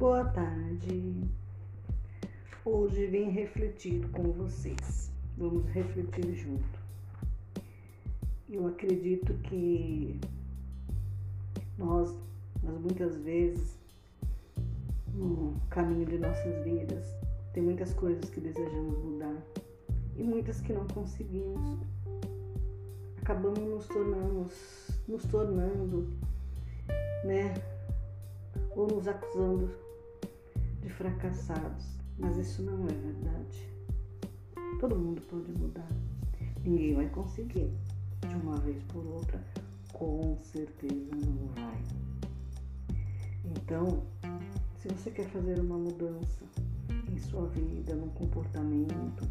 [0.00, 1.28] Boa tarde.
[2.64, 5.12] Hoje vim refletir com vocês.
[5.36, 6.80] Vamos refletir junto.
[8.48, 10.18] Eu acredito que
[11.76, 12.16] nós,
[12.62, 13.78] nós muitas vezes,
[15.12, 17.04] no caminho de nossas vidas,
[17.52, 19.36] tem muitas coisas que desejamos mudar
[20.16, 21.78] e muitas que não conseguimos.
[23.20, 24.50] Acabamos nos tornando,
[25.06, 26.08] nos tornando,
[27.22, 27.52] né?
[28.76, 29.70] Ou nos acusando
[30.80, 31.98] de fracassados.
[32.18, 33.70] Mas isso não é verdade.
[34.78, 35.88] Todo mundo pode mudar.
[36.62, 37.70] Ninguém vai conseguir
[38.28, 39.42] de uma vez por outra.
[39.92, 41.82] Com certeza não vai.
[43.44, 44.02] Então,
[44.78, 46.44] se você quer fazer uma mudança
[47.10, 49.28] em sua vida, no comportamento,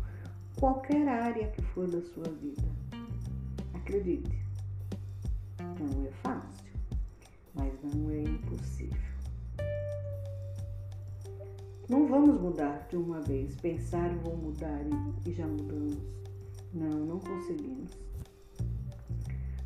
[0.60, 2.64] qualquer área que for da sua vida,
[3.74, 4.44] acredite,
[5.60, 6.74] não é fácil,
[7.56, 8.24] mas não é
[11.90, 14.80] Não vamos mudar de uma vez, pensar vou mudar
[15.26, 15.98] e, já mudamos.
[16.72, 17.90] Não, não conseguimos.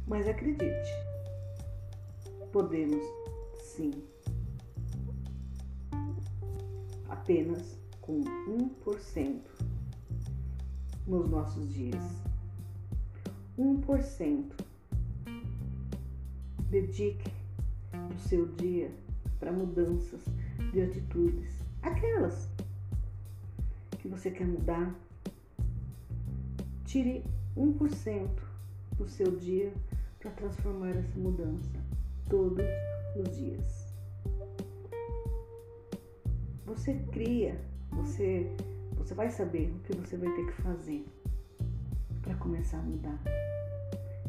[0.07, 0.89] Mas acredite,
[2.53, 3.03] podemos
[3.61, 3.91] sim.
[7.09, 9.41] Apenas com 1%
[11.05, 12.03] nos nossos dias.
[13.59, 14.53] 1%.
[16.69, 17.30] Dedique
[18.15, 18.89] o seu dia
[19.41, 20.23] para mudanças
[20.71, 22.50] de atitudes aquelas
[24.00, 24.95] que você quer mudar.
[26.86, 27.23] Tire
[27.58, 28.30] 1%
[28.98, 29.73] do seu dia
[30.20, 31.72] para transformar essa mudança
[32.30, 32.66] todos
[33.16, 33.94] os dias.
[36.66, 37.59] Você cria,
[37.92, 38.50] você,
[38.95, 41.06] você vai saber o que você vai ter que fazer
[42.22, 43.20] para começar a mudar.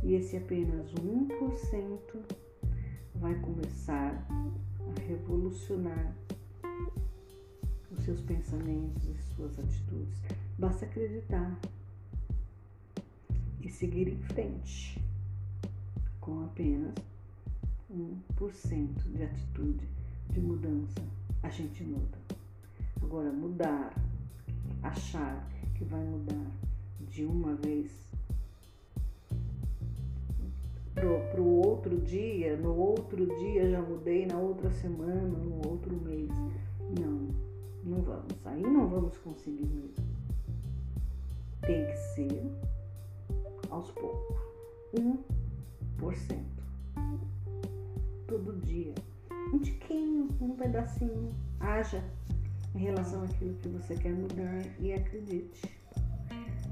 [0.02, 1.98] E esse apenas 1%
[3.14, 6.14] vai começar a revolucionar
[8.04, 10.22] seus pensamentos e suas atitudes.
[10.58, 11.58] Basta acreditar
[13.62, 15.02] e seguir em frente
[16.20, 16.94] com apenas
[17.90, 19.88] 1% de atitude
[20.30, 21.02] de mudança.
[21.42, 22.18] A gente muda.
[23.02, 23.94] Agora, mudar,
[24.82, 26.50] achar que vai mudar
[27.08, 27.90] de uma vez
[30.94, 35.53] para o outro dia, no outro dia já mudei, na outra semana, no
[39.22, 40.04] Conseguir mesmo.
[41.62, 42.42] Tem que ser
[43.70, 44.36] aos poucos.
[44.94, 46.44] 1%.
[48.26, 48.94] Todo dia.
[49.52, 51.34] Um tiquinho, um pedacinho.
[51.60, 52.02] Haja
[52.74, 55.70] em relação àquilo que você quer mudar e acredite.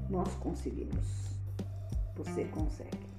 [0.09, 1.37] Nós conseguimos.
[2.15, 3.12] Você consegue.